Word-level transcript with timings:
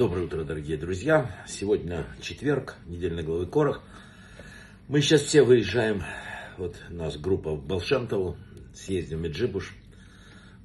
Доброе 0.00 0.24
утро, 0.24 0.44
дорогие 0.44 0.78
друзья. 0.78 1.30
Сегодня 1.46 2.06
четверг, 2.22 2.76
недельной 2.86 3.22
главы 3.22 3.44
Корах. 3.44 3.82
Мы 4.88 5.02
сейчас 5.02 5.20
все 5.20 5.42
выезжаем, 5.42 6.02
вот 6.56 6.74
у 6.88 6.94
нас 6.94 7.18
группа 7.18 7.50
в 7.50 7.62
Балшемтову, 7.62 8.38
съездим 8.72 9.18
в 9.18 9.20
Меджибуш, 9.20 9.74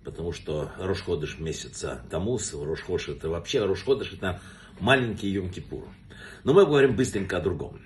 потому 0.05 0.31
что 0.31 0.71
Рошходыш 0.77 1.37
месяца 1.37 2.01
Тамус, 2.09 2.53
Рошходыш 2.53 3.09
это 3.09 3.27
вообще, 3.27 3.65
Рошходыш 3.65 4.13
это 4.13 4.39
маленький 4.79 5.37
Йом-Кипур. 5.37 5.85
Но 6.45 6.53
мы 6.53 6.65
говорим 6.65 6.95
быстренько 6.95 7.35
о 7.35 7.41
другом. 7.41 7.81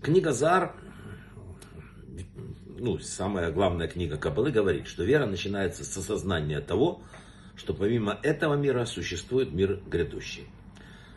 Книга 0.00 0.30
Зар, 0.30 0.76
ну, 2.78 3.00
самая 3.00 3.50
главная 3.50 3.88
книга 3.88 4.16
Кабалы 4.16 4.52
говорит, 4.52 4.86
что 4.86 5.02
вера 5.02 5.26
начинается 5.26 5.84
с 5.84 5.96
осознания 5.96 6.60
того, 6.60 7.02
что 7.62 7.74
помимо 7.74 8.18
этого 8.24 8.54
мира 8.54 8.84
существует 8.86 9.52
мир 9.52 9.80
грядущий. 9.86 10.48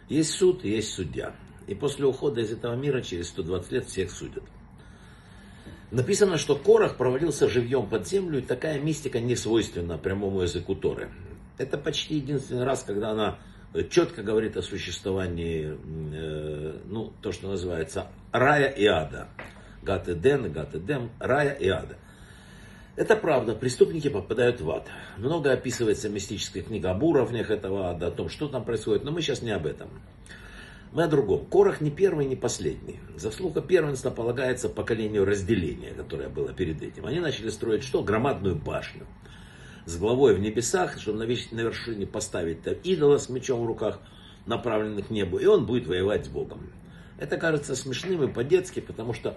Есть 0.10 0.34
суд, 0.34 0.64
есть 0.64 0.94
судья. 0.94 1.36
И 1.66 1.74
после 1.74 2.06
ухода 2.06 2.42
из 2.42 2.52
этого 2.52 2.76
мира 2.76 3.02
через 3.02 3.30
120 3.30 3.72
лет 3.72 3.86
всех 3.86 4.12
судят. 4.12 4.44
Написано, 5.90 6.38
что 6.38 6.56
Корах 6.56 6.98
провалился 6.98 7.50
живьем 7.50 7.88
под 7.90 8.08
землю, 8.08 8.38
и 8.38 8.42
такая 8.44 8.80
мистика 8.80 9.20
не 9.20 9.36
свойственна 9.36 9.98
прямому 9.98 10.42
языку 10.42 10.76
Торы. 10.76 11.10
Это 11.58 11.80
почти 11.80 12.18
единственный 12.18 12.64
раз, 12.64 12.84
когда 12.84 13.10
она 13.10 13.40
четко 13.90 14.22
говорит 14.22 14.56
о 14.56 14.62
существовании, 14.62 15.76
э, 16.14 16.80
ну, 16.86 17.12
то, 17.24 17.32
что 17.32 17.48
называется 17.48 18.12
рая 18.32 18.70
и 18.70 18.86
ада. 18.86 19.30
Гат 19.82 20.08
и 20.10 20.14
Ден, 20.14 20.52
Гат 20.52 20.76
и 20.76 20.80
Дем, 20.80 21.10
рая 21.18 21.54
и 21.54 21.70
ада. 21.70 21.98
Это 22.96 23.18
правда, 23.18 23.56
преступники 23.56 24.08
попадают 24.08 24.62
в 24.62 24.72
ад. 24.72 24.88
Много 25.18 25.52
описывается 25.52 26.08
мистическая 26.08 26.62
книга 26.62 26.92
об 26.92 27.04
уровнях 27.04 27.52
этого 27.52 27.90
ада, 27.90 28.08
о 28.08 28.12
том, 28.12 28.30
что 28.30 28.48
там 28.48 28.64
происходит, 28.64 29.04
но 29.04 29.12
мы 29.12 29.22
сейчас 29.22 29.42
не 29.42 29.52
об 29.52 29.66
этом. 29.66 29.90
Мы 30.94 31.04
о 31.04 31.08
другом. 31.10 31.46
Корах 31.46 31.82
не 31.82 31.92
первый, 31.92 32.26
не 32.26 32.38
последний. 32.38 33.02
Заслуга 33.18 33.62
первенства 33.62 34.12
полагается 34.12 34.70
поколению 34.70 35.26
разделения, 35.26 35.92
которое 35.92 36.30
было 36.30 36.54
перед 36.54 36.82
этим. 36.82 37.06
Они 37.06 37.20
начали 37.20 37.50
строить 37.50 37.84
что? 37.84 38.02
Громадную 38.02 38.56
башню. 38.56 39.06
С 39.86 39.98
главой 39.98 40.34
в 40.34 40.40
небесах, 40.40 40.98
чтобы 40.98 41.18
на, 41.18 41.24
вершине 41.24 42.08
поставить 42.08 42.62
там 42.62 42.76
идола 42.86 43.18
с 43.18 43.28
мечом 43.28 43.64
в 43.64 43.68
руках, 43.68 44.00
направленных 44.46 45.08
к 45.08 45.10
небу, 45.10 45.38
и 45.38 45.46
он 45.46 45.66
будет 45.66 45.86
воевать 45.86 46.28
с 46.28 46.30
Богом. 46.30 46.72
Это 47.18 47.36
кажется 47.36 47.76
смешным 47.76 48.24
и 48.24 48.32
по-детски, 48.32 48.80
потому 48.80 49.14
что 49.14 49.36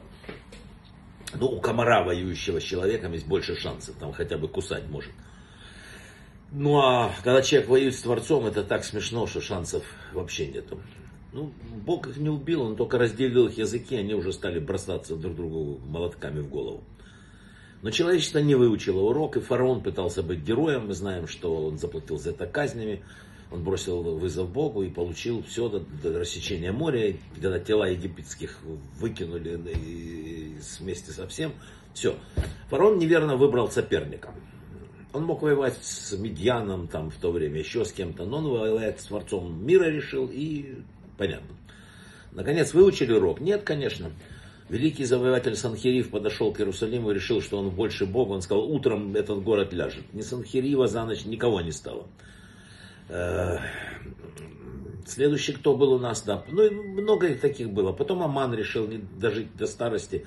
ну, 1.34 1.46
у 1.46 1.60
комара, 1.60 2.02
воюющего 2.04 2.60
с 2.60 2.64
человеком, 2.64 3.12
есть 3.12 3.26
больше 3.26 3.56
шансов, 3.56 3.96
там 3.96 4.12
хотя 4.12 4.38
бы 4.38 4.48
кусать 4.48 4.88
может. 4.88 5.12
Ну, 6.50 6.78
а 6.78 7.12
когда 7.22 7.42
человек 7.42 7.68
воюет 7.68 7.94
с 7.94 8.00
Творцом, 8.00 8.46
это 8.46 8.64
так 8.64 8.84
смешно, 8.84 9.26
что 9.26 9.40
шансов 9.40 9.84
вообще 10.12 10.46
нету. 10.46 10.80
Ну, 11.32 11.52
Бог 11.84 12.06
их 12.06 12.16
не 12.16 12.30
убил, 12.30 12.62
он 12.62 12.76
только 12.76 12.96
разделил 12.98 13.48
их 13.48 13.58
языки, 13.58 13.96
они 13.96 14.14
уже 14.14 14.32
стали 14.32 14.58
бросаться 14.58 15.14
друг 15.16 15.36
другу 15.36 15.78
молотками 15.86 16.40
в 16.40 16.48
голову. 16.48 16.82
Но 17.82 17.90
человечество 17.90 18.38
не 18.38 18.54
выучило 18.54 19.00
урок, 19.00 19.36
и 19.36 19.40
фараон 19.40 19.82
пытался 19.82 20.22
быть 20.22 20.40
героем. 20.40 20.88
Мы 20.88 20.94
знаем, 20.94 21.28
что 21.28 21.66
он 21.66 21.78
заплатил 21.78 22.18
за 22.18 22.30
это 22.30 22.46
казнями. 22.46 23.04
Он 23.50 23.64
бросил 23.64 24.02
вызов 24.02 24.50
Богу 24.50 24.82
и 24.82 24.90
получил 24.90 25.42
все 25.42 25.68
до, 25.68 25.80
до 25.80 26.18
рассечения 26.18 26.70
моря. 26.70 27.16
Когда 27.34 27.58
тела 27.58 27.88
египетских 27.88 28.58
выкинули 28.98 29.56
вместе 30.80 31.12
со 31.12 31.26
всем, 31.26 31.52
все. 31.94 32.14
Фараон 32.68 32.98
неверно 32.98 33.36
выбрал 33.36 33.70
соперника. 33.70 34.34
Он 35.14 35.24
мог 35.24 35.40
воевать 35.40 35.78
с 35.80 36.12
Медьяном 36.18 36.86
там 36.86 37.10
в 37.10 37.16
то 37.16 37.32
время, 37.32 37.58
еще 37.58 37.84
с 37.84 37.92
кем-то, 37.92 38.26
но 38.26 38.38
он 38.38 38.48
воевает 38.48 39.00
с 39.00 39.04
Творцом 39.04 39.64
мира 39.64 39.84
решил 39.84 40.28
и 40.30 40.76
понятно. 41.16 41.56
Наконец 42.32 42.74
выучили 42.74 43.14
урок? 43.14 43.40
Нет, 43.40 43.62
конечно. 43.62 44.12
Великий 44.68 45.06
завоеватель 45.06 45.56
Санхирив 45.56 46.10
подошел 46.10 46.52
к 46.52 46.60
Иерусалиму 46.60 47.10
и 47.10 47.14
решил, 47.14 47.40
что 47.40 47.58
он 47.58 47.70
больше 47.70 48.04
Бога. 48.04 48.32
Он 48.32 48.42
сказал, 48.42 48.70
утром 48.70 49.16
этот 49.16 49.42
город 49.42 49.72
ляжет. 49.72 50.04
Ни 50.12 50.20
Санхирива 50.20 50.86
за 50.86 51.06
ночь 51.06 51.24
никого 51.24 51.62
не 51.62 51.72
стало. 51.72 52.06
Э, 53.08 53.58
следующий, 55.06 55.52
кто 55.52 55.76
был 55.76 55.92
у 55.92 55.98
нас, 55.98 56.22
да, 56.22 56.44
ну 56.48 56.70
много 56.70 57.34
таких 57.34 57.70
было. 57.70 57.92
Потом 57.92 58.22
Аман 58.22 58.54
решил 58.54 58.86
не 58.86 58.98
дожить 58.98 59.56
до 59.56 59.66
старости 59.66 60.26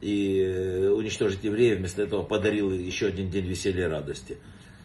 и 0.00 0.40
э, 0.40 0.88
уничтожить 0.88 1.44
евреев, 1.44 1.78
вместо 1.78 2.02
этого 2.02 2.22
подарил 2.22 2.70
еще 2.70 3.06
один 3.06 3.30
день 3.30 3.46
веселья 3.46 3.86
и 3.86 3.90
радости. 3.90 4.38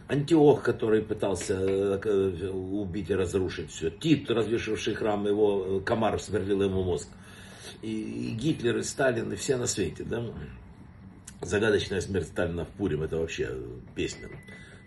Антиох, 0.07 0.61
который 0.61 1.01
пытался 1.01 1.53
э, 1.53 2.49
убить 2.49 3.09
и 3.09 3.15
разрушить 3.15 3.71
все. 3.71 3.89
Тит, 3.89 4.29
развешивший 4.29 4.93
храм, 4.93 5.25
его 5.25 5.79
комар 5.79 6.19
сверлил 6.19 6.61
ему 6.63 6.83
мозг. 6.83 7.07
И, 7.81 8.31
и 8.31 8.31
Гитлер, 8.35 8.77
и 8.77 8.83
Сталин, 8.83 9.31
и 9.33 9.35
все 9.35 9.57
на 9.57 9.67
свете. 9.67 10.03
Да? 10.03 10.23
Загадочная 11.41 12.01
смерть 12.01 12.27
Сталина 12.27 12.65
в 12.65 12.69
Пурим, 12.69 13.03
это 13.03 13.17
вообще 13.17 13.49
песня. 13.95 14.29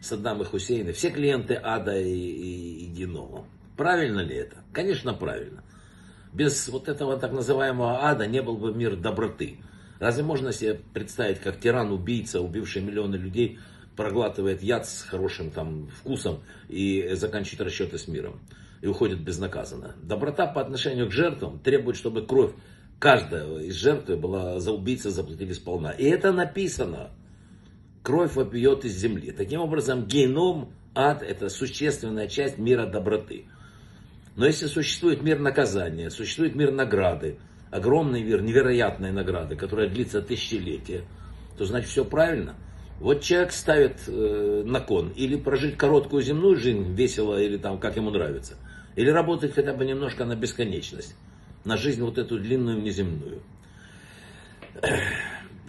Саддам 0.01 0.43
и 0.43 0.45
Хусейна, 0.45 0.93
все 0.93 1.11
клиенты 1.11 1.59
ада 1.63 1.99
и, 1.99 2.11
и, 2.11 2.85
и 2.85 2.87
Генома. 2.87 3.47
Правильно 3.77 4.21
ли 4.21 4.37
это? 4.37 4.57
Конечно, 4.73 5.15
правильно. 5.15 5.63
Без 6.33 6.69
вот 6.69 6.89
этого 6.89 7.17
так 7.19 7.33
называемого 7.33 8.05
ада 8.05 8.27
не 8.27 8.43
был 8.43 8.57
бы 8.57 8.75
мир 8.75 8.97
доброты. 8.97 9.59
Разве 9.99 10.23
можно 10.23 10.53
себе 10.53 10.81
представить, 10.93 11.41
как 11.41 11.59
тиран-убийца, 11.59 12.41
убивший 12.41 12.83
миллионы 12.83 13.17
людей, 13.17 13.59
проглатывает 13.97 14.63
яд 14.63 14.87
с 14.87 15.03
хорошим 15.03 15.51
там 15.51 15.89
вкусом 15.89 16.41
и 16.69 17.11
заканчивает 17.15 17.63
расчеты 17.63 17.99
с 17.99 18.07
миром 18.07 18.41
и 18.81 18.87
уходит 18.87 19.21
безнаказанно. 19.21 19.97
Доброта 20.03 20.47
по 20.47 20.61
отношению 20.61 21.09
к 21.09 21.13
жертвам 21.13 21.59
требует, 21.59 21.97
чтобы 21.97 22.25
кровь 22.25 22.53
каждая 23.01 23.59
из 23.59 23.75
жертвы 23.75 24.17
была 24.17 24.61
за 24.61 24.73
убийцу 24.73 25.11
заплатили 25.11 25.53
сполна. 25.53 25.91
И 25.91 26.05
это 26.05 26.33
написано 26.33 27.11
кровь 28.09 28.37
вопьет 28.37 28.87
из 28.87 28.97
земли. 28.97 29.33
Таким 29.33 29.61
образом, 29.61 30.07
геном, 30.07 30.73
ад– 30.95 31.23
это 31.29 31.51
существенная 31.51 32.27
часть 32.27 32.57
мира 32.57 32.87
доброты. 32.87 33.45
Но 34.35 34.47
если 34.47 34.65
существует 34.65 35.23
мир 35.23 35.39
наказания, 35.39 36.09
существует 36.09 36.55
мир 36.55 36.73
награды, 36.73 37.37
огромный 37.71 38.23
мир 38.23 38.41
невероятной 38.41 39.13
награды, 39.13 39.57
которая 39.57 39.91
длится 39.91 40.23
тысячелетия, 40.23 41.05
то 41.59 41.67
значит 41.67 41.91
все 41.91 42.03
правильно. 42.03 42.55
Вот 42.99 43.21
человек 43.21 43.53
ставит 43.53 43.99
э, 44.07 44.63
на 44.65 44.81
кон 44.81 45.11
или 45.11 45.37
прожить 45.37 45.77
короткую 45.77 46.23
земную 46.23 46.57
жизнь 46.57 46.95
весело 46.95 47.39
или 47.39 47.59
там 47.59 47.79
как 47.79 47.97
ему 47.97 48.09
нравится, 48.09 48.57
или 48.97 49.11
работать 49.11 49.53
хотя 49.53 49.75
бы 49.75 49.85
немножко 49.85 50.25
на 50.25 50.35
бесконечность, 50.35 51.15
на 51.67 51.77
жизнь 51.77 52.03
вот 52.03 52.17
эту 52.17 52.39
длинную 52.39 52.81
внеземную. 52.81 53.43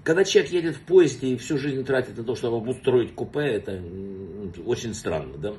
Когда 0.04 0.24
человек 0.24 0.52
едет 0.52 0.76
в 0.76 0.82
поезде 0.82 1.28
и 1.30 1.38
всю 1.38 1.58
жизнь 1.58 1.84
тратит 1.84 2.18
на 2.18 2.24
то, 2.24 2.36
чтобы 2.36 2.58
обустроить 2.58 3.14
купе, 3.14 3.42
это 3.42 3.82
очень 4.66 4.94
странно, 4.94 5.38
да? 5.38 5.54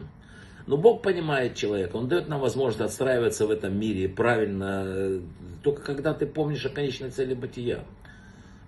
Но 0.66 0.76
Бог 0.76 1.02
понимает 1.02 1.56
человека, 1.56 1.96
Он 1.96 2.08
дает 2.08 2.28
нам 2.28 2.40
возможность 2.40 2.80
отстраиваться 2.80 3.46
в 3.46 3.50
этом 3.50 3.78
мире 3.78 4.08
правильно, 4.08 5.20
только 5.62 5.82
когда 5.82 6.14
ты 6.14 6.26
помнишь 6.26 6.64
о 6.64 6.70
конечной 6.70 7.10
цели 7.10 7.34
бытия. 7.34 7.84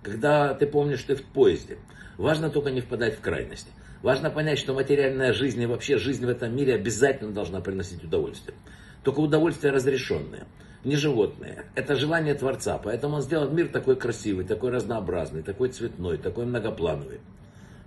Когда 0.01 0.53
ты 0.53 0.67
помнишь, 0.67 0.99
что 0.99 1.15
ты 1.15 1.23
в 1.23 1.25
поезде. 1.25 1.77
Важно 2.17 2.49
только 2.49 2.71
не 2.71 2.81
впадать 2.81 3.15
в 3.15 3.21
крайности. 3.21 3.71
Важно 4.01 4.29
понять, 4.29 4.59
что 4.59 4.73
материальная 4.73 5.31
жизнь 5.31 5.61
и 5.61 5.65
вообще 5.65 5.97
жизнь 5.97 6.25
в 6.25 6.29
этом 6.29 6.53
мире 6.53 6.75
обязательно 6.75 7.31
должна 7.31 7.61
приносить 7.61 8.03
удовольствие. 8.03 8.57
Только 9.03 9.21
удовольствие 9.21 9.71
разрешенное 9.71 10.45
не 10.83 10.95
животные. 10.95 11.65
Это 11.75 11.95
желание 11.95 12.35
Творца. 12.35 12.77
Поэтому 12.77 13.15
он 13.15 13.21
сделал 13.21 13.49
мир 13.49 13.69
такой 13.69 13.95
красивый, 13.95 14.45
такой 14.45 14.71
разнообразный, 14.71 15.41
такой 15.41 15.69
цветной, 15.69 16.17
такой 16.17 16.45
многоплановый. 16.45 17.21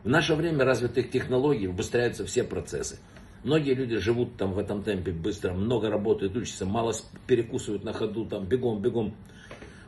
В 0.03 0.09
наше 0.09 0.35
время 0.35 0.65
развитых 0.65 1.11
технологий 1.11 1.69
убыстряются 1.69 2.25
все 2.25 2.45
процессы. 2.45 2.99
Многие 3.45 3.75
люди 3.75 3.97
живут 3.97 4.37
там 4.37 4.55
в 4.55 4.59
этом 4.59 4.83
темпе 4.83 5.13
быстро, 5.13 5.53
много 5.53 5.91
работают, 5.91 6.37
учатся, 6.37 6.65
мало 6.65 6.95
перекусывают 7.27 7.85
на 7.85 7.93
ходу, 7.93 8.25
там 8.25 8.47
бегом, 8.47 8.81
бегом. 8.81 9.15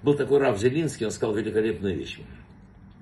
Был 0.02 0.14
такой 0.14 0.38
Раф 0.38 0.58
Зелинский, 0.58 1.06
он 1.06 1.12
сказал 1.12 1.34
великолепную 1.34 1.96
вещь. 1.96 2.20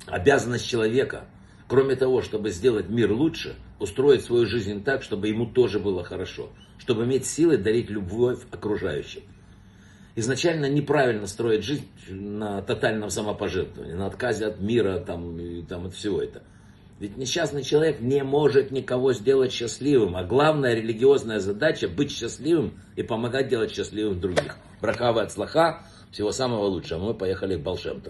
Обязанность 0.07 0.67
человека, 0.67 1.25
кроме 1.69 1.97
того, 1.97 2.23
чтобы 2.23 2.51
сделать 2.51 2.89
мир 2.89 3.13
лучше, 3.13 3.57
устроить 3.81 4.23
свою 4.23 4.47
жизнь 4.47 4.83
так, 4.83 5.03
чтобы 5.03 5.29
ему 5.29 5.47
тоже 5.47 5.79
было 5.79 6.05
хорошо, 6.05 6.51
чтобы 6.79 7.05
иметь 7.05 7.27
силы 7.27 7.59
дарить 7.59 7.91
любовь 7.91 8.41
окружающим 8.51 9.23
изначально 10.17 10.69
неправильно 10.69 11.27
строить 11.27 11.63
жизнь 11.63 11.87
на 12.09 12.63
тотальном 12.63 13.11
самопожертвовании, 13.11 13.95
на 13.95 14.07
отказе 14.07 14.47
от 14.47 14.61
мира 14.61 14.99
там, 14.99 15.39
и 15.39 15.63
там, 15.63 15.87
от 15.87 15.95
всего 15.95 16.21
этого. 16.21 16.45
Ведь 16.99 17.19
несчастный 17.19 17.63
человек 17.63 18.01
не 18.01 18.25
может 18.25 18.71
никого 18.71 19.13
сделать 19.13 19.53
счастливым, 19.53 20.17
а 20.17 20.25
главная 20.25 20.75
религиозная 20.75 21.41
задача 21.41 21.89
быть 21.89 22.11
счастливым 22.11 22.81
и 22.97 23.03
помогать 23.03 23.49
делать 23.49 23.75
счастливым 23.75 24.19
других. 24.19 24.57
Брахава 24.81 25.23
от 25.23 25.33
слаха, 25.33 25.83
всего 26.11 26.33
самого 26.33 26.65
лучшего. 26.65 26.99
Мы 26.99 27.15
поехали 27.15 27.57
к 27.57 27.61
Балшемтову. 27.61 28.03